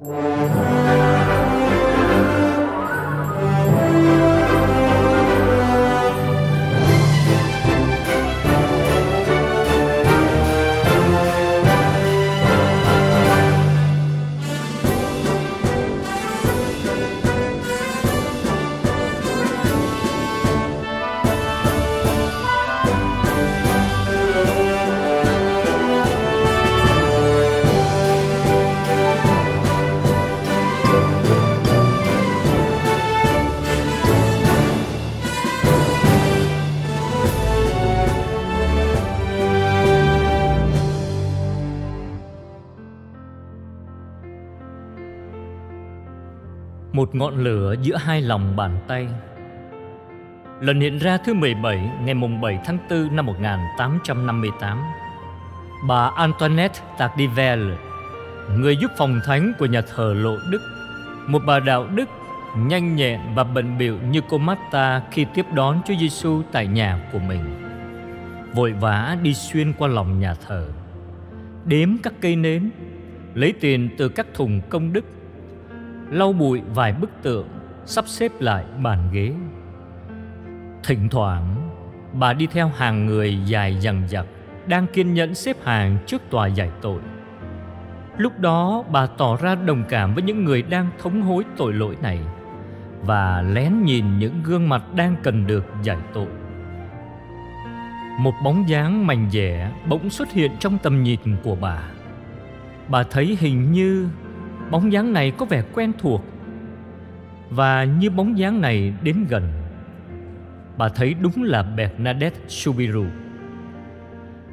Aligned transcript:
Música 0.00 1.17
Một 46.92 47.14
ngọn 47.14 47.36
lửa 47.36 47.74
giữa 47.82 47.96
hai 47.96 48.22
lòng 48.22 48.56
bàn 48.56 48.78
tay. 48.88 49.08
Lần 50.60 50.80
hiện 50.80 50.98
ra 50.98 51.16
thứ 51.16 51.34
17 51.34 51.90
ngày 52.04 52.14
mùng 52.14 52.40
7 52.40 52.58
tháng 52.64 52.78
4 52.90 53.16
năm 53.16 53.26
1858 53.26 54.82
Bà 55.88 56.10
Antoinette 56.16 56.80
Tardivelle 56.98 57.76
Người 58.56 58.76
giúp 58.76 58.90
phòng 58.96 59.20
thánh 59.24 59.52
của 59.58 59.66
nhà 59.66 59.80
thờ 59.80 60.14
Lộ 60.16 60.36
Đức. 60.50 60.60
Một 61.26 61.42
bà 61.46 61.60
đạo 61.60 61.86
đức 61.86 62.08
nhanh 62.56 62.96
nhẹn 62.96 63.20
và 63.34 63.44
bận 63.44 63.78
biệu 63.78 63.98
như 64.10 64.20
cô 64.28 64.38
Marta 64.38 65.02
khi 65.10 65.26
tiếp 65.34 65.46
đón 65.54 65.80
Chúa 65.86 65.94
Giêsu 66.00 66.42
tại 66.52 66.66
nhà 66.66 67.08
của 67.12 67.18
mình. 67.18 67.40
Vội 68.54 68.72
vã 68.72 69.16
đi 69.22 69.34
xuyên 69.34 69.72
qua 69.72 69.88
lòng 69.88 70.20
nhà 70.20 70.34
thờ, 70.46 70.68
đếm 71.64 71.88
các 72.02 72.12
cây 72.20 72.36
nến, 72.36 72.70
lấy 73.34 73.52
tiền 73.60 73.88
từ 73.98 74.08
các 74.08 74.26
thùng 74.34 74.60
công 74.68 74.92
đức 74.92 75.04
lau 76.10 76.32
bụi 76.32 76.62
vài 76.74 76.92
bức 76.92 77.10
tượng, 77.22 77.48
sắp 77.84 78.08
xếp 78.08 78.32
lại 78.40 78.64
bàn 78.82 79.08
ghế. 79.12 79.32
Thỉnh 80.84 81.08
thoảng, 81.08 81.70
bà 82.12 82.32
đi 82.32 82.46
theo 82.46 82.68
hàng 82.68 83.06
người 83.06 83.38
dài 83.44 83.76
dằng 83.80 84.08
dặc 84.08 84.26
đang 84.66 84.86
kiên 84.86 85.14
nhẫn 85.14 85.34
xếp 85.34 85.56
hàng 85.64 85.98
trước 86.06 86.22
tòa 86.30 86.46
giải 86.46 86.70
tội. 86.82 87.00
Lúc 88.16 88.40
đó, 88.40 88.84
bà 88.90 89.06
tỏ 89.06 89.36
ra 89.36 89.54
đồng 89.54 89.84
cảm 89.88 90.14
với 90.14 90.22
những 90.22 90.44
người 90.44 90.62
đang 90.62 90.90
thống 91.02 91.22
hối 91.22 91.44
tội 91.56 91.72
lỗi 91.72 91.96
này 92.02 92.18
và 93.02 93.42
lén 93.42 93.82
nhìn 93.82 94.18
những 94.18 94.42
gương 94.44 94.68
mặt 94.68 94.82
đang 94.94 95.16
cần 95.22 95.46
được 95.46 95.64
giải 95.82 95.98
tội. 96.14 96.28
Một 98.20 98.34
bóng 98.44 98.68
dáng 98.68 99.06
mảnh 99.06 99.28
dẻ 99.30 99.70
bỗng 99.88 100.10
xuất 100.10 100.32
hiện 100.32 100.50
trong 100.58 100.78
tầm 100.78 101.02
nhìn 101.02 101.20
của 101.42 101.56
bà. 101.60 101.78
Bà 102.88 103.02
thấy 103.02 103.36
hình 103.40 103.72
như 103.72 104.08
Bóng 104.70 104.92
dáng 104.92 105.12
này 105.12 105.30
có 105.30 105.46
vẻ 105.46 105.62
quen 105.74 105.92
thuộc. 105.98 106.24
Và 107.50 107.84
như 107.84 108.10
bóng 108.10 108.38
dáng 108.38 108.60
này 108.60 108.94
đến 109.02 109.26
gần, 109.28 109.52
Bà 110.78 110.88
thấy 110.88 111.14
đúng 111.14 111.42
là 111.42 111.62
Bernadette 111.62 112.38
Subiru 112.48 113.04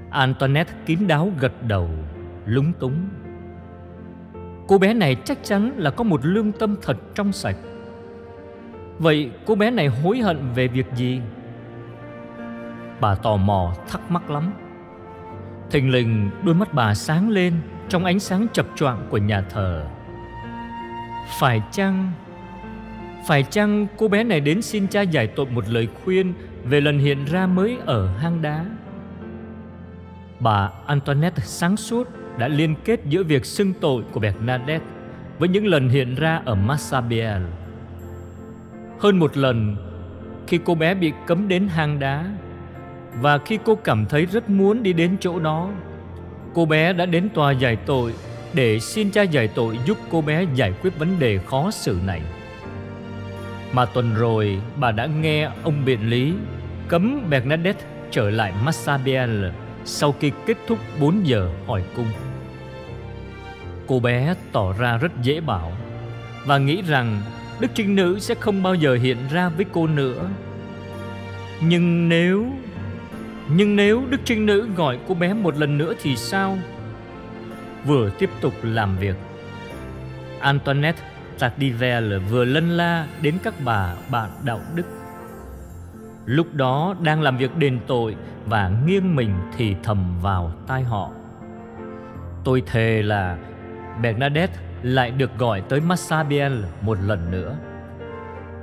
Antoinette 0.10 0.74
kín 0.86 1.00
đáo 1.08 1.32
gật 1.40 1.64
đầu, 1.64 1.90
Lúng 2.46 2.74
túng. 2.80 3.10
Cô 4.68 4.78
bé 4.78 4.94
này 4.94 5.16
chắc 5.16 5.38
chắn 5.44 5.72
là 5.78 5.92
có 5.92 6.04
một 6.04 6.26
lương 6.26 6.52
tâm 6.52 6.76
thật 6.82 6.98
trong 7.16 7.32
sạch. 7.32 7.56
Vậy 9.00 9.32
cô 9.46 9.56
bé 9.56 9.72
này 9.72 9.88
hối 9.88 10.20
hận 10.20 10.38
về 10.56 10.68
việc 10.68 10.86
gì? 10.96 11.22
Bà 13.02 13.16
tò 13.16 13.38
mò 13.38 13.74
thắc 13.88 14.12
mắc 14.12 14.30
lắm. 14.30 14.54
Thình 15.72 15.92
lình 15.92 16.30
đôi 16.44 16.56
mắt 16.56 16.74
bà 16.74 16.94
sáng 16.94 17.30
lên 17.30 17.54
Trong 17.90 18.06
ánh 18.06 18.20
sáng 18.20 18.48
chập 18.54 18.66
choạng 18.76 19.08
của 19.10 19.18
nhà 19.18 19.42
thờ 19.42 19.86
phải 21.40 21.62
chăng 21.72 22.12
Phải 23.28 23.44
chăng 23.44 23.88
cô 23.98 24.08
bé 24.08 24.24
này 24.24 24.40
đến 24.40 24.62
xin 24.62 24.88
cha 24.88 25.02
giải 25.02 25.28
tội 25.28 25.46
một 25.46 25.64
lời 25.70 25.88
khuyên 26.04 26.34
Về 26.64 26.82
lần 26.82 27.00
hiện 27.00 27.26
ra 27.26 27.48
mới 27.48 27.78
ở 27.86 28.08
hang 28.18 28.42
đá 28.42 28.66
Bà 30.40 30.70
Antoinette 30.86 31.44
sáng 31.46 31.78
suốt 31.78 32.10
đã 32.38 32.48
liên 32.48 32.76
kết 32.86 33.00
giữa 33.10 33.24
việc 33.24 33.46
xưng 33.46 33.74
tội 33.82 34.04
của 34.12 34.20
Bernadette 34.20 34.86
với 35.40 35.50
những 35.50 35.68
lần 35.68 35.90
hiện 35.90 36.16
ra 36.16 36.42
ở 36.46 36.56
Massabielle. 36.56 37.46
Hơn 39.00 39.20
một 39.20 39.38
lần, 39.38 39.76
khi 40.48 40.60
cô 40.66 40.76
bé 40.76 40.94
bị 40.94 41.14
cấm 41.28 41.48
đến 41.48 41.68
hang 41.68 42.00
đá 42.00 42.26
và 43.22 43.38
khi 43.38 43.60
cô 43.66 43.76
cảm 43.76 44.06
thấy 44.06 44.26
rất 44.26 44.50
muốn 44.50 44.84
đi 44.84 44.94
đến 44.94 45.18
chỗ 45.20 45.40
đó, 45.40 45.70
cô 46.54 46.66
bé 46.66 46.94
đã 46.94 47.06
đến 47.06 47.30
tòa 47.34 47.52
giải 47.52 47.76
tội 47.76 48.14
để 48.56 48.80
xin 48.80 49.12
cha 49.12 49.22
giải 49.22 49.48
tội 49.48 49.80
giúp 49.86 49.98
cô 50.10 50.22
bé 50.22 50.46
giải 50.56 50.74
quyết 50.82 51.00
vấn 51.00 51.20
đề 51.20 51.38
khó 51.38 51.72
xử 51.72 52.00
này. 52.06 52.22
Mà 53.74 53.86
tuần 53.86 54.16
rồi, 54.16 54.62
bà 54.76 54.92
đã 54.92 55.06
nghe 55.06 55.50
ông 55.64 55.86
biện 55.86 56.10
lý, 56.10 56.34
cấm 56.88 57.30
Bernadette 57.30 57.86
trở 58.12 58.30
lại 58.30 58.54
Massabiel 58.64 59.46
sau 59.86 60.16
khi 60.20 60.32
kết 60.46 60.58
thúc 60.68 60.80
4 61.00 61.28
giờ 61.28 61.50
hỏi 61.68 61.84
cung. 61.96 62.08
Cô 63.88 64.00
bé 64.00 64.34
tỏ 64.52 64.74
ra 64.74 64.98
rất 64.98 65.12
dễ 65.22 65.40
bảo 65.40 65.72
và 66.46 66.58
nghĩ 66.58 66.82
rằng 66.82 67.22
Đức 67.60 67.68
Trinh 67.74 67.96
Nữ 67.96 68.20
sẽ 68.20 68.36
không 68.36 68.64
bao 68.64 68.76
giờ 68.76 68.96
hiện 68.96 69.18
ra 69.32 69.50
với 69.50 69.66
cô 69.72 69.88
nữa. 69.88 70.30
Nhưng 71.62 72.10
nếu 72.10 72.46
nhưng 73.50 73.76
nếu 73.76 74.04
Đức 74.10 74.22
Trinh 74.26 74.46
Nữ 74.46 74.68
gọi 74.76 75.00
cô 75.08 75.16
bé 75.16 75.34
một 75.34 75.58
lần 75.58 75.78
nữa 75.78 75.94
thì 76.02 76.16
sao? 76.16 76.58
Vừa 77.86 78.10
tiếp 78.10 78.30
tục 78.42 78.54
làm 78.64 78.98
việc. 78.98 79.16
Antoinette 80.40 81.02
Tardivelle 81.40 82.18
vừa 82.18 82.46
lân 82.46 82.70
la 82.70 83.08
đến 83.22 83.38
các 83.44 83.54
bà, 83.66 83.96
bạn 84.12 84.30
đạo 84.44 84.62
đức. 84.76 84.86
Lúc 86.26 86.54
đó 86.54 86.96
đang 87.02 87.22
làm 87.22 87.38
việc 87.38 87.58
đền 87.58 87.80
tội 87.88 88.16
và 88.46 88.72
nghiêng 88.86 89.16
mình 89.16 89.36
thì 89.58 89.76
thầm 89.84 90.20
vào 90.22 90.52
tai 90.68 90.84
họ. 90.84 91.12
Tôi 92.44 92.64
thề 92.66 93.02
là 93.02 93.38
Bernadette 94.02 94.54
lại 94.84 95.12
được 95.12 95.38
gọi 95.38 95.62
tới 95.62 95.82
Massabielle 95.82 96.68
một 96.82 96.98
lần 97.02 97.32
nữa. 97.32 97.56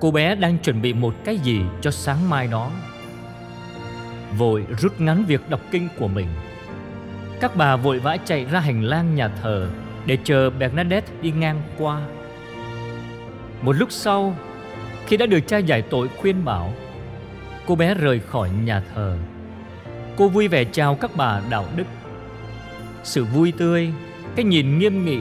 Cô 0.00 0.10
bé 0.10 0.34
đang 0.34 0.58
chuẩn 0.58 0.82
bị 0.82 0.92
một 0.92 1.14
cái 1.24 1.38
gì 1.38 1.62
cho 1.80 1.90
sáng 1.90 2.30
mai 2.30 2.46
đó. 2.46 2.70
Vội 4.38 4.66
rút 4.78 5.00
ngắn 5.00 5.24
việc 5.24 5.50
đọc 5.50 5.60
kinh 5.70 5.88
của 5.98 6.08
mình 6.08 6.26
các 7.42 7.56
bà 7.56 7.76
vội 7.76 7.98
vã 7.98 8.16
chạy 8.16 8.44
ra 8.44 8.60
hành 8.60 8.84
lang 8.84 9.14
nhà 9.14 9.28
thờ 9.28 9.68
để 10.06 10.18
chờ 10.24 10.50
Bernadette 10.50 11.12
đi 11.22 11.30
ngang 11.30 11.62
qua. 11.78 12.00
Một 13.62 13.72
lúc 13.72 13.92
sau, 13.92 14.36
khi 15.06 15.16
đã 15.16 15.26
được 15.26 15.40
cha 15.46 15.58
giải 15.58 15.82
tội 15.82 16.08
khuyên 16.16 16.44
bảo, 16.44 16.72
cô 17.66 17.74
bé 17.74 17.94
rời 17.94 18.20
khỏi 18.20 18.50
nhà 18.64 18.82
thờ. 18.94 19.16
Cô 20.16 20.28
vui 20.28 20.48
vẻ 20.48 20.64
chào 20.64 20.94
các 20.94 21.10
bà 21.16 21.40
đạo 21.50 21.66
đức. 21.76 21.84
Sự 23.02 23.24
vui 23.24 23.52
tươi, 23.52 23.92
cái 24.36 24.44
nhìn 24.44 24.78
nghiêm 24.78 25.04
nghị, 25.04 25.20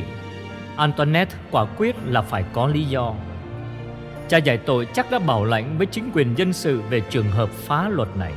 Antoinette 0.75 1.37
quả 1.51 1.65
quyết 1.77 1.95
là 2.05 2.21
phải 2.21 2.43
có 2.53 2.67
lý 2.67 2.83
do. 2.83 3.13
Cha 4.27 4.37
giải 4.37 4.57
tội 4.57 4.87
chắc 4.93 5.11
đã 5.11 5.19
bảo 5.19 5.45
lãnh 5.45 5.77
với 5.77 5.87
chính 5.87 6.11
quyền 6.13 6.37
dân 6.37 6.53
sự 6.53 6.81
về 6.89 6.99
trường 6.99 7.31
hợp 7.31 7.49
phá 7.49 7.89
luật 7.89 8.17
này. 8.17 8.33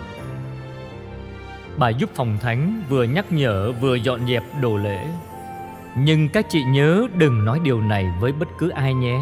Bà 1.78 1.88
giúp 1.88 2.10
phòng 2.14 2.38
thánh 2.40 2.82
vừa 2.88 3.04
nhắc 3.04 3.32
nhở, 3.32 3.72
vừa 3.72 3.94
dọn 3.94 4.26
dẹp 4.26 4.42
đồ 4.62 4.76
lễ. 4.76 5.06
Nhưng 5.96 6.28
các 6.28 6.46
chị 6.48 6.64
nhớ 6.64 7.06
đừng 7.14 7.44
nói 7.44 7.60
điều 7.64 7.80
này 7.80 8.06
với 8.20 8.32
bất 8.32 8.48
cứ 8.58 8.68
ai 8.68 8.94
nhé. 8.94 9.20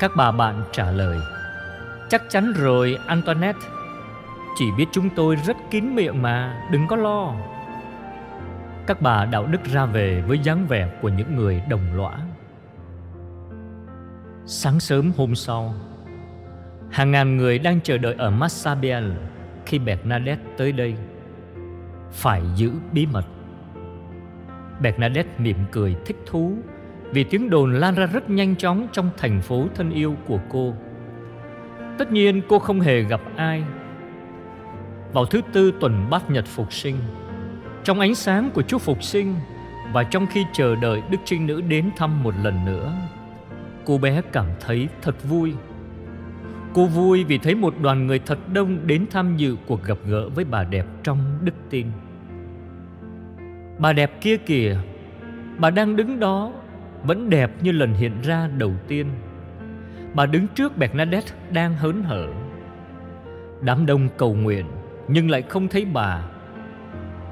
Các 0.00 0.10
bà 0.16 0.32
bạn 0.32 0.64
trả 0.72 0.90
lời, 0.90 1.18
Chắc 2.08 2.22
chắn 2.30 2.52
rồi, 2.56 2.98
Antoinette. 3.06 3.60
Chỉ 4.56 4.64
biết 4.76 4.86
chúng 4.92 5.10
tôi 5.10 5.36
rất 5.36 5.56
kín 5.70 5.94
miệng 5.94 6.22
mà, 6.22 6.66
Đừng 6.70 6.88
có 6.88 6.96
lo. 6.96 7.34
Các 8.86 9.00
bà 9.00 9.24
đạo 9.24 9.46
đức 9.46 9.64
ra 9.64 9.86
về 9.86 10.22
với 10.26 10.38
dáng 10.38 10.66
vẻ 10.66 10.88
của 11.02 11.08
những 11.08 11.36
người 11.36 11.62
đồng 11.68 11.96
lõa. 11.96 12.18
Sáng 14.46 14.80
sớm 14.80 15.12
hôm 15.16 15.34
sau, 15.34 15.74
Hàng 16.90 17.10
ngàn 17.10 17.36
người 17.36 17.58
đang 17.58 17.80
chờ 17.80 17.98
đợi 17.98 18.14
ở 18.18 18.30
Massabielle 18.30 19.14
khi 19.66 19.78
Bernadette 19.78 20.42
tới 20.56 20.72
đây 20.72 20.94
phải 22.10 22.42
giữ 22.56 22.72
bí 22.92 23.06
mật. 23.06 23.24
Bernadette 24.80 25.38
mỉm 25.38 25.56
cười 25.72 25.96
thích 26.06 26.16
thú 26.26 26.56
vì 27.10 27.24
tiếng 27.24 27.50
đồn 27.50 27.74
lan 27.74 27.94
ra 27.94 28.06
rất 28.06 28.30
nhanh 28.30 28.56
chóng 28.56 28.88
trong 28.92 29.10
thành 29.16 29.40
phố 29.40 29.66
thân 29.74 29.90
yêu 29.90 30.16
của 30.26 30.38
cô. 30.50 30.74
Tất 31.98 32.12
nhiên 32.12 32.42
cô 32.48 32.58
không 32.58 32.80
hề 32.80 33.02
gặp 33.02 33.20
ai. 33.36 33.64
Vào 35.12 35.24
thứ 35.24 35.40
tư 35.52 35.72
tuần 35.80 36.10
bát 36.10 36.30
nhật 36.30 36.46
phục 36.46 36.72
sinh, 36.72 36.96
trong 37.84 38.00
ánh 38.00 38.14
sáng 38.14 38.50
của 38.54 38.62
Chúa 38.62 38.78
phục 38.78 39.02
sinh, 39.02 39.34
Và 39.92 40.02
trong 40.02 40.26
khi 40.26 40.44
chờ 40.52 40.74
đợi 40.74 41.02
Đức 41.10 41.18
Trinh 41.24 41.46
Nữ 41.46 41.60
đến 41.60 41.90
thăm 41.96 42.22
một 42.22 42.34
lần 42.42 42.64
nữa 42.64 42.92
Cô 43.84 43.98
bé 43.98 44.22
cảm 44.32 44.46
thấy 44.60 44.88
thật 45.02 45.24
vui 45.24 45.54
Cô 46.74 46.86
vui 46.86 47.24
vì 47.24 47.38
thấy 47.38 47.54
một 47.54 47.74
đoàn 47.82 48.06
người 48.06 48.18
thật 48.18 48.38
đông 48.52 48.86
đến 48.86 49.06
tham 49.10 49.36
dự 49.36 49.56
cuộc 49.66 49.84
gặp 49.84 49.98
gỡ 50.06 50.28
với 50.28 50.44
bà 50.44 50.64
đẹp 50.64 50.86
trong 51.02 51.18
đức 51.40 51.54
tin. 51.70 51.86
Bà 53.78 53.92
đẹp 53.92 54.20
kia 54.20 54.36
kìa, 54.36 54.76
bà 55.58 55.70
đang 55.70 55.96
đứng 55.96 56.20
đó, 56.20 56.52
vẫn 57.04 57.30
đẹp 57.30 57.62
như 57.62 57.72
lần 57.72 57.94
hiện 57.94 58.12
ra 58.22 58.48
đầu 58.58 58.72
tiên. 58.88 59.06
Bà 60.14 60.26
đứng 60.26 60.46
trước 60.48 60.76
Bernadette 60.76 61.34
đang 61.50 61.74
hớn 61.74 62.02
hở. 62.02 62.26
Đám 63.60 63.86
đông 63.86 64.08
cầu 64.16 64.34
nguyện 64.34 64.66
nhưng 65.08 65.30
lại 65.30 65.42
không 65.42 65.68
thấy 65.68 65.84
bà. 65.84 66.24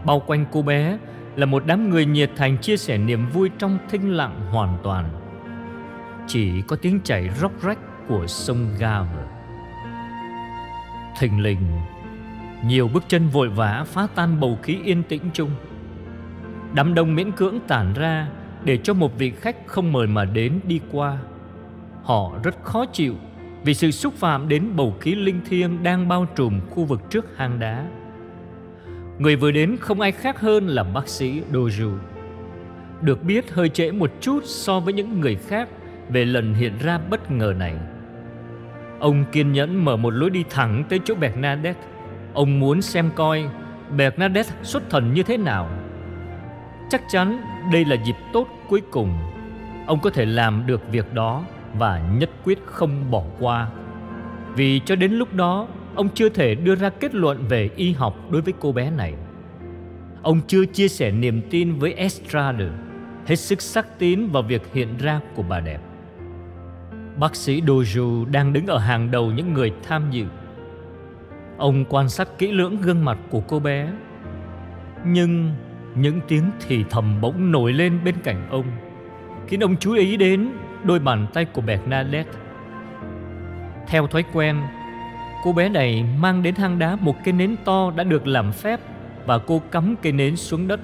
Bao 0.05 0.23
quanh 0.27 0.45
cô 0.53 0.63
bé 0.63 0.99
là 1.37 1.47
một 1.47 1.63
đám 1.67 1.91
người 1.91 2.07
nhiệt 2.07 2.31
thành 2.37 2.59
chia 2.59 2.77
sẻ 2.77 2.99
niềm 2.99 3.29
vui 3.29 3.51
trong 3.59 3.79
thinh 3.91 4.13
lặng 4.13 4.41
hoàn 4.51 4.79
toàn. 4.83 5.09
Chỉ 6.27 6.63
có 6.63 6.77
tiếng 6.77 7.01
chảy 7.05 7.31
róc 7.31 7.63
rách 7.63 7.79
của 8.09 8.27
sông 8.27 8.69
Gave. 8.79 9.25
Thình 11.19 11.43
lình, 11.43 11.61
nhiều 12.65 12.89
bước 12.89 13.05
chân 13.09 13.29
vội 13.29 13.49
vã 13.49 13.85
phá 13.87 14.07
tan 14.15 14.41
bầu 14.41 14.59
khí 14.63 14.79
yên 14.85 15.03
tĩnh 15.03 15.23
chung. 15.33 15.51
Đám 16.75 16.95
đông 16.95 17.15
miễn 17.15 17.33
cưỡng 17.33 17.61
tản 17.61 17.93
ra 17.95 18.29
để 18.65 18.77
cho 18.77 18.95
một 18.95 19.19
vị 19.19 19.31
khách 19.31 19.57
không 19.67 19.93
mời 19.93 20.07
mà 20.07 20.25
đến 20.25 20.61
đi 20.65 20.81
qua. 20.93 21.19
Họ 22.03 22.33
rất 22.43 22.65
khó 22.65 22.87
chịu 22.87 23.15
vì 23.65 23.75
sự 23.75 23.91
xúc 23.91 24.15
phạm 24.15 24.49
đến 24.49 24.77
bầu 24.77 24.95
khí 25.01 25.15
linh 25.15 25.41
thiêng 25.45 25.83
đang 25.83 26.09
bao 26.09 26.27
trùm 26.37 26.61
khu 26.71 26.85
vực 26.85 27.01
trước 27.11 27.27
hang 27.37 27.59
đá. 27.59 27.87
Người 29.19 29.37
vừa 29.37 29.51
đến 29.51 29.77
không 29.81 30.01
ai 30.01 30.13
khác 30.13 30.41
hơn 30.41 30.69
là 30.69 30.83
bác 30.83 31.09
sĩ 31.09 31.43
Doju. 31.53 31.99
Được 33.01 33.23
biết 33.23 33.53
hơi 33.53 33.69
trễ 33.69 33.91
một 33.91 34.11
chút 34.21 34.41
so 34.45 34.81
với 34.81 34.95
những 34.95 35.21
người 35.21 35.35
khác 35.35 35.69
về 36.13 36.25
lần 36.25 36.55
hiện 36.55 36.73
ra 36.79 36.99
bất 37.11 37.31
ngờ 37.31 37.55
này. 37.59 37.75
Ông 39.01 39.25
kiên 39.33 39.53
nhẫn 39.53 39.85
mở 39.85 39.97
một 39.97 40.11
lối 40.11 40.31
đi 40.31 40.45
thẳng 40.51 40.85
tới 40.89 41.01
chỗ 41.05 41.15
Bernadette. 41.15 41.81
Ông 42.35 42.61
muốn 42.61 42.83
xem 42.83 43.11
coi 43.15 43.45
Bernadette 43.97 44.51
xuất 44.63 44.91
thần 44.91 45.15
như 45.15 45.23
thế 45.23 45.37
nào. 45.37 45.71
Chắc 46.91 47.03
chắn 47.09 47.41
đây 47.73 47.85
là 47.85 47.97
dịp 48.07 48.17
tốt 48.33 48.49
cuối 48.69 48.83
cùng. 48.91 49.19
Ông 49.87 50.01
có 50.01 50.11
thể 50.11 50.27
làm 50.27 50.67
được 50.67 50.81
việc 50.93 51.15
đó 51.15 51.45
và 51.79 52.01
nhất 52.19 52.31
quyết 52.45 52.59
không 52.67 53.11
bỏ 53.11 53.23
qua. 53.41 53.69
Vì 54.55 54.81
cho 54.85 54.97
đến 54.97 55.13
lúc 55.13 55.35
đó, 55.35 55.69
ông 55.95 56.09
chưa 56.15 56.29
thể 56.29 56.55
đưa 56.55 56.75
ra 56.75 56.91
kết 56.91 57.15
luận 57.15 57.45
về 57.49 57.71
y 57.77 57.93
học 57.93 58.17
đối 58.31 58.43
với 58.43 58.55
cô 58.61 58.73
bé 58.73 58.91
này. 58.91 59.15
Ông 60.23 60.41
chưa 60.47 60.65
chia 60.65 60.89
sẻ 60.89 61.11
niềm 61.11 61.43
tin 61.51 61.79
với 61.79 61.93
Estrada 61.93 62.65
hết 63.27 63.37
sức 63.37 63.63
sắc 63.63 63.99
tín 63.99 64.27
vào 64.27 64.43
việc 64.43 64.63
hiện 64.75 64.97
ra 64.99 65.21
của 65.35 65.43
bà 65.43 65.61
đẹp. 65.61 65.81
Bác 67.17 67.37
sĩ 67.37 67.63
Doju 67.63 68.25
đang 68.31 68.53
đứng 68.53 68.67
ở 68.67 68.79
hàng 68.79 69.11
đầu 69.11 69.31
những 69.31 69.53
người 69.53 69.73
tham 69.83 70.11
dự. 70.11 70.25
Ông 71.59 71.85
quan 71.89 72.09
sát 72.09 72.29
kỹ 72.39 72.53
lưỡng 72.53 72.77
gương 72.77 73.05
mặt 73.05 73.19
của 73.31 73.41
cô 73.41 73.61
bé. 73.61 73.93
Nhưng 75.05 75.53
những 75.95 76.21
tiếng 76.29 76.51
thì 76.67 76.85
thầm 76.91 77.21
bỗng 77.21 77.53
nổi 77.53 77.73
lên 77.73 77.99
bên 78.05 78.15
cạnh 78.25 78.49
ông, 78.51 78.65
khiến 79.47 79.61
ông 79.61 79.77
chú 79.77 79.93
ý 79.93 80.17
đến 80.17 80.53
đôi 80.85 80.99
bàn 80.99 81.27
tay 81.33 81.45
của 81.45 81.61
Bernadette. 81.61 82.31
Theo 83.87 84.07
thói 84.07 84.25
quen, 84.33 84.57
cô 85.45 85.53
bé 85.53 85.69
này 85.69 86.05
mang 86.19 86.43
đến 86.43 86.55
hang 86.55 86.79
đá 86.79 86.97
một 86.97 87.17
cây 87.25 87.33
nến 87.33 87.57
to 87.65 87.93
đã 87.97 88.05
được 88.05 88.27
làm 88.27 88.53
phép 88.53 88.81
và 89.27 89.39
cô 89.39 89.63
cắm 89.71 89.97
cây 90.03 90.13
nến 90.13 90.37
xuống 90.37 90.69
đất. 90.69 90.81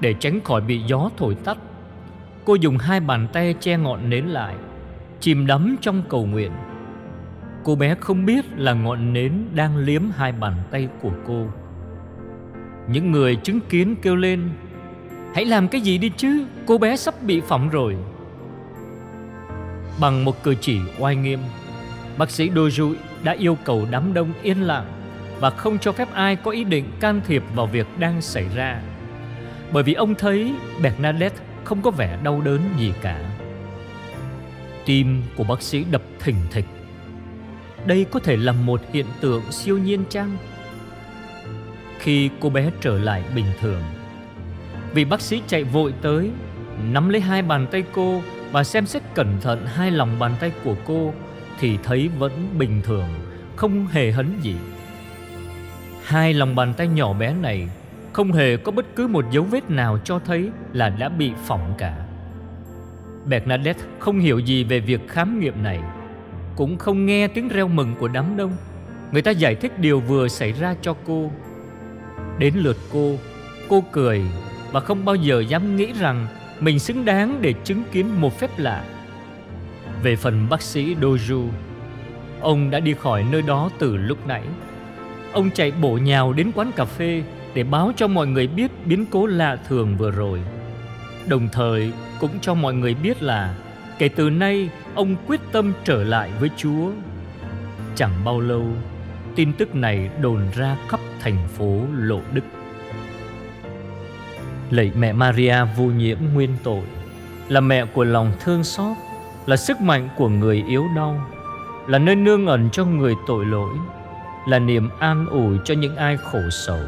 Để 0.00 0.14
tránh 0.14 0.40
khỏi 0.40 0.60
bị 0.60 0.78
gió 0.86 1.10
thổi 1.16 1.34
tắt, 1.34 1.58
cô 2.44 2.54
dùng 2.54 2.78
hai 2.78 3.00
bàn 3.00 3.26
tay 3.32 3.54
che 3.60 3.76
ngọn 3.76 4.10
nến 4.10 4.24
lại 4.24 4.54
chìm 5.24 5.46
đắm 5.46 5.76
trong 5.80 6.02
cầu 6.08 6.26
nguyện. 6.26 6.52
Cô 7.64 7.74
bé 7.74 7.94
không 8.00 8.26
biết 8.26 8.44
là 8.56 8.72
ngọn 8.72 9.12
nến 9.12 9.32
đang 9.54 9.76
liếm 9.76 10.02
hai 10.16 10.32
bàn 10.32 10.54
tay 10.70 10.88
của 11.02 11.12
cô. 11.26 11.46
Những 12.88 13.12
người 13.12 13.36
chứng 13.36 13.60
kiến 13.60 13.96
kêu 14.02 14.16
lên, 14.16 14.48
Hãy 15.34 15.44
làm 15.44 15.68
cái 15.68 15.80
gì 15.80 15.98
đi 15.98 16.10
chứ 16.16 16.44
Cô 16.66 16.78
bé 16.78 16.96
sắp 16.96 17.14
bị 17.22 17.40
phỏng 17.40 17.68
rồi 17.68 17.96
Bằng 20.00 20.24
một 20.24 20.42
cử 20.42 20.54
chỉ 20.60 20.80
oai 20.98 21.16
nghiêm, 21.16 21.38
Bác 22.18 22.30
sĩ 22.30 22.50
Doju 22.50 22.94
đã 23.22 23.32
yêu 23.32 23.56
cầu 23.64 23.86
đám 23.90 24.14
đông 24.14 24.32
yên 24.42 24.62
lặng 24.62 24.86
Và 25.40 25.50
không 25.50 25.78
cho 25.78 25.92
phép 25.92 26.08
ai 26.12 26.36
có 26.36 26.50
ý 26.50 26.64
định 26.64 26.84
can 27.00 27.20
thiệp 27.26 27.42
vào 27.54 27.66
việc 27.66 27.86
đang 27.98 28.20
xảy 28.20 28.46
ra 28.54 28.80
Bởi 29.72 29.82
vì 29.82 29.94
ông 29.94 30.14
thấy 30.14 30.54
Bernadette 30.82 31.44
không 31.64 31.82
có 31.82 31.90
vẻ 31.90 32.18
đau 32.22 32.40
đớn 32.40 32.60
gì 32.78 32.92
cả 33.02 33.33
Tim 34.86 35.22
của 35.36 35.44
bác 35.44 35.62
sĩ 35.62 35.84
đập 35.90 36.02
thình 36.20 36.36
thịch. 36.50 36.66
Đây 37.86 38.06
có 38.10 38.20
thể 38.20 38.36
là 38.36 38.52
một 38.52 38.80
hiện 38.92 39.06
tượng 39.20 39.52
siêu 39.52 39.78
nhiên 39.78 40.04
chăng? 40.10 40.36
Khi 41.98 42.30
cô 42.40 42.50
bé 42.50 42.70
trở 42.80 42.98
lại 42.98 43.22
bình 43.34 43.46
thường 43.60 43.82
Vì 44.94 45.04
bác 45.04 45.20
sĩ 45.20 45.42
chạy 45.46 45.64
vội 45.64 45.94
tới, 46.02 46.30
Nắm 46.92 47.08
lấy 47.08 47.20
hai 47.20 47.42
bàn 47.42 47.66
tay 47.70 47.84
cô 47.92 48.22
Và 48.52 48.64
xem 48.64 48.86
xét 48.86 49.02
cẩn 49.14 49.40
thận 49.40 49.66
hai 49.66 49.90
lòng 49.90 50.18
bàn 50.18 50.34
tay 50.40 50.52
của 50.64 50.74
cô 50.84 51.14
Thì 51.60 51.78
thấy 51.82 52.10
vẫn 52.18 52.48
bình 52.58 52.80
thường, 52.84 53.08
Không 53.56 53.86
hề 53.86 54.10
hấn 54.10 54.40
gì. 54.40 54.56
Hai 56.04 56.34
lòng 56.34 56.54
bàn 56.54 56.74
tay 56.76 56.88
nhỏ 56.88 57.12
bé 57.12 57.34
này 57.34 57.68
Không 58.12 58.32
hề 58.32 58.56
có 58.56 58.72
bất 58.72 58.86
cứ 58.96 59.06
một 59.06 59.24
dấu 59.30 59.44
vết 59.44 59.70
nào 59.70 59.98
cho 60.04 60.18
thấy 60.18 60.50
Là 60.72 60.88
đã 60.88 61.08
bị 61.08 61.32
phỏng 61.46 61.74
cả. 61.78 62.03
Bernadette 63.26 63.84
không 63.98 64.20
hiểu 64.20 64.38
gì 64.38 64.64
về 64.64 64.80
việc 64.80 65.08
khám 65.08 65.40
nghiệm 65.40 65.62
này. 65.62 65.80
Cũng 66.56 66.78
không 66.78 67.06
nghe 67.06 67.28
tiếng 67.28 67.48
reo 67.48 67.68
mừng 67.68 67.94
của 67.98 68.08
đám 68.08 68.36
đông. 68.36 68.52
Người 69.12 69.22
ta 69.22 69.30
giải 69.30 69.54
thích 69.54 69.78
điều 69.78 70.00
vừa 70.00 70.28
xảy 70.28 70.52
ra 70.52 70.74
cho 70.82 70.94
cô. 71.06 71.30
Đến 72.38 72.54
lượt 72.56 72.76
cô 72.92 73.16
Cô 73.68 73.84
cười 73.92 74.22
Và 74.72 74.80
không 74.80 75.04
bao 75.04 75.14
giờ 75.14 75.40
dám 75.40 75.76
nghĩ 75.76 75.92
rằng 76.00 76.26
Mình 76.60 76.78
xứng 76.78 77.04
đáng 77.04 77.38
để 77.40 77.54
chứng 77.64 77.82
kiến 77.92 78.20
một 78.20 78.38
phép 78.38 78.50
lạ. 78.58 78.84
Về 80.02 80.16
phần 80.16 80.46
bác 80.50 80.62
sĩ 80.62 80.94
Doju, 80.94 81.48
Ông 82.40 82.70
đã 82.70 82.80
đi 82.80 82.94
khỏi 82.94 83.24
nơi 83.30 83.42
đó 83.42 83.70
từ 83.78 83.96
lúc 83.96 84.26
nãy. 84.26 84.42
Ông 85.32 85.50
chạy 85.50 85.72
bổ 85.82 85.92
nhào 85.92 86.32
đến 86.32 86.50
quán 86.54 86.72
cà 86.76 86.84
phê 86.84 87.22
Để 87.54 87.64
báo 87.64 87.92
cho 87.96 88.08
mọi 88.08 88.26
người 88.26 88.46
biết 88.46 88.70
biến 88.86 89.06
cố 89.10 89.26
lạ 89.26 89.56
thường 89.68 89.96
vừa 89.96 90.10
rồi. 90.10 90.40
Đồng 91.26 91.48
thời 91.52 91.92
cũng 92.20 92.30
cho 92.40 92.54
mọi 92.54 92.74
người 92.74 92.94
biết 92.94 93.22
là 93.22 93.54
kể 93.98 94.08
từ 94.08 94.30
nay 94.30 94.68
ông 94.94 95.16
quyết 95.26 95.40
tâm 95.52 95.72
trở 95.84 96.04
lại 96.04 96.30
với 96.40 96.50
Chúa. 96.56 96.90
Chẳng 97.94 98.24
bao 98.24 98.40
lâu, 98.40 98.64
tin 99.36 99.52
tức 99.52 99.74
này 99.74 100.10
đồn 100.20 100.40
ra 100.54 100.76
khắp 100.88 101.00
thành 101.20 101.48
phố 101.48 101.80
Lộ 101.96 102.20
Đức. 102.32 102.44
Lạy 104.70 104.92
mẹ 104.96 105.12
Maria 105.12 105.56
vô 105.76 105.84
nhiễm 105.84 106.18
nguyên 106.34 106.50
tội, 106.62 106.82
là 107.48 107.60
mẹ 107.60 107.84
của 107.84 108.04
lòng 108.04 108.32
thương 108.40 108.64
xót, 108.64 108.96
là 109.46 109.56
sức 109.56 109.80
mạnh 109.80 110.08
của 110.16 110.28
người 110.28 110.64
yếu 110.68 110.84
đau, 110.96 111.26
là 111.86 111.98
nơi 111.98 112.16
nương 112.16 112.46
ẩn 112.46 112.70
cho 112.72 112.84
người 112.84 113.14
tội 113.26 113.44
lỗi, 113.46 113.74
là 114.48 114.58
niềm 114.58 114.90
an 114.98 115.26
ủi 115.26 115.58
cho 115.64 115.74
những 115.74 115.96
ai 115.96 116.16
khổ 116.16 116.40
sầu. 116.50 116.80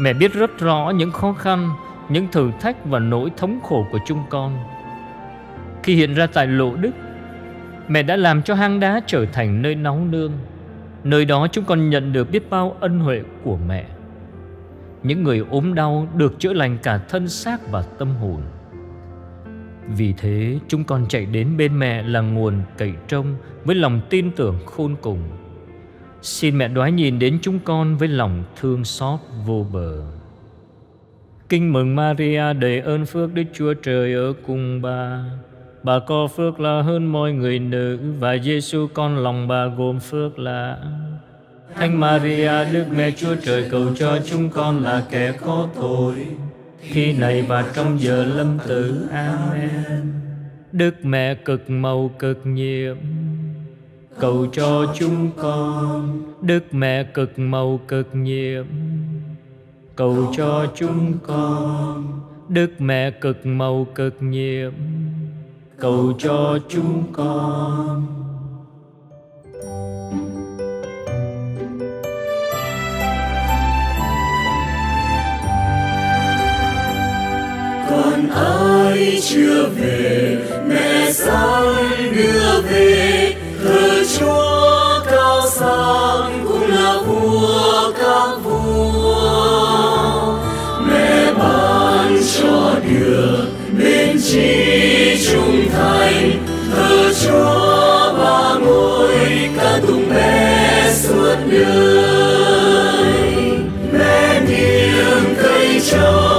Mẹ 0.00 0.12
biết 0.12 0.32
rất 0.32 0.58
rõ 0.58 0.92
những 0.96 1.12
khó 1.12 1.32
khăn 1.32 1.70
những 2.10 2.28
thử 2.32 2.50
thách 2.60 2.84
và 2.84 2.98
nỗi 2.98 3.30
thống 3.36 3.60
khổ 3.62 3.86
của 3.92 3.98
chúng 4.06 4.22
con. 4.30 4.58
Khi 5.82 5.94
hiện 5.94 6.14
ra 6.14 6.26
tại 6.26 6.46
Lộ 6.46 6.76
Đức, 6.76 6.90
mẹ 7.88 8.02
đã 8.02 8.16
làm 8.16 8.42
cho 8.42 8.54
hang 8.54 8.80
đá 8.80 9.00
trở 9.06 9.26
thành 9.26 9.62
nơi 9.62 9.74
nóng 9.74 10.10
nương. 10.10 10.32
Nơi 11.04 11.24
đó 11.24 11.46
chúng 11.52 11.64
con 11.64 11.90
nhận 11.90 12.12
được 12.12 12.30
biết 12.30 12.50
bao 12.50 12.76
ân 12.80 12.98
huệ 12.98 13.22
của 13.44 13.58
mẹ. 13.68 13.84
Những 15.02 15.22
người 15.22 15.44
ốm 15.50 15.74
đau 15.74 16.08
được 16.14 16.38
chữa 16.38 16.52
lành 16.52 16.78
cả 16.82 16.98
thân 17.08 17.28
xác 17.28 17.70
và 17.70 17.82
tâm 17.82 18.16
hồn. 18.16 18.42
Vì 19.96 20.14
thế 20.18 20.58
chúng 20.68 20.84
con 20.84 21.06
chạy 21.08 21.26
đến 21.26 21.56
bên 21.56 21.78
mẹ 21.78 22.02
là 22.02 22.20
nguồn 22.20 22.62
cậy 22.78 22.92
trông 23.08 23.36
với 23.64 23.76
lòng 23.76 24.00
tin 24.10 24.30
tưởng 24.30 24.58
khôn 24.66 24.96
cùng. 25.00 25.22
Xin 26.22 26.58
mẹ 26.58 26.68
đoái 26.68 26.92
nhìn 26.92 27.18
đến 27.18 27.38
chúng 27.42 27.58
con 27.58 27.96
với 27.96 28.08
lòng 28.08 28.44
thương 28.60 28.84
xót 28.84 29.20
vô 29.46 29.66
bờ. 29.72 30.19
Kinh 31.50 31.72
mừng 31.72 31.96
Maria 31.96 32.52
đầy 32.52 32.80
ơn 32.80 33.06
phước 33.06 33.34
Đức 33.34 33.42
Chúa 33.52 33.74
Trời 33.74 34.14
ở 34.14 34.32
cùng 34.46 34.82
bà. 34.82 35.24
Bà 35.82 35.98
có 35.98 36.26
phước 36.26 36.60
là 36.60 36.82
hơn 36.82 37.06
mọi 37.06 37.32
người 37.32 37.58
nữ 37.58 37.98
và 38.18 38.36
Giêsu 38.38 38.86
con 38.94 39.16
lòng 39.16 39.48
bà 39.48 39.66
gồm 39.66 40.00
phước 40.00 40.38
là 40.38 40.78
Thánh 41.74 42.00
Maria, 42.00 42.64
Đức 42.72 42.84
Mẹ 42.96 43.10
Chúa 43.10 43.34
Trời 43.42 43.64
cầu 43.70 43.94
cho 43.94 44.18
chúng 44.26 44.50
con 44.50 44.82
là 44.82 45.02
kẻ 45.10 45.32
có 45.32 45.68
tội 45.74 46.14
khi 46.80 47.12
này 47.12 47.42
và 47.42 47.64
trong 47.74 48.00
giờ 48.00 48.24
lâm 48.24 48.58
tử. 48.66 49.08
Amen. 49.12 50.12
Đức 50.72 50.94
Mẹ 51.02 51.34
cực 51.34 51.70
màu 51.70 52.10
cực 52.18 52.40
nhiệm, 52.44 52.96
cầu 54.18 54.46
cho 54.52 54.94
chúng 54.98 55.30
con. 55.36 56.22
Đức 56.42 56.74
Mẹ 56.74 57.04
cực 57.04 57.38
màu 57.38 57.80
cực 57.88 58.08
nhiệm 58.14 58.64
cầu 60.00 60.32
cho 60.36 60.66
chúng 60.74 61.18
con. 61.26 62.20
Đức 62.48 62.70
mẹ 62.78 63.10
cực 63.10 63.46
màu 63.46 63.86
cực 63.94 64.14
nhiệm, 64.20 64.72
cầu 65.78 66.12
cho 66.18 66.58
chúng 66.68 67.02
con. 67.12 68.06
Con 77.90 78.28
ai 78.30 79.18
chưa 79.22 79.68
về, 79.68 80.38
mẹ 80.68 81.12
sáng 81.12 82.12
đưa 82.16 82.62
về? 82.62 83.09
Chúa 97.22 98.12
ba 98.18 98.58
ngôi 98.64 99.50
ca 99.56 99.80
tụng 99.86 100.08
mẹ 100.14 100.92
suốt 100.94 101.36
đời. 101.50 103.12
Mẹ 103.92 104.40
niềm 104.48 105.34
cây 105.42 105.80
trâu 105.90 106.29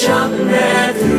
enchanted 0.00 1.17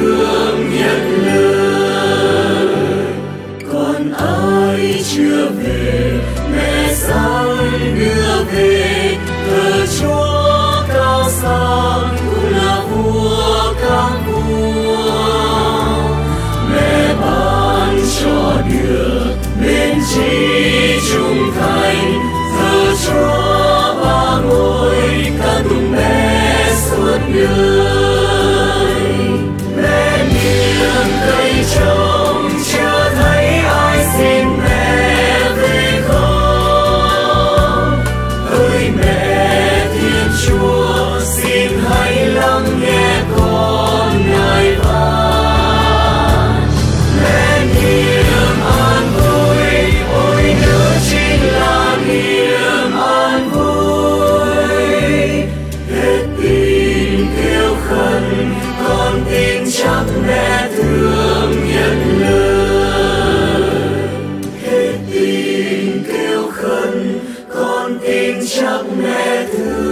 tim 68.09 68.39
chẳng 68.47 69.03
mẹ 69.03 69.47
thương 69.57 69.88